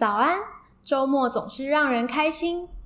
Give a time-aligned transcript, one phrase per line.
[0.00, 0.40] 早安
[0.82, 2.70] 周末总是让人开心。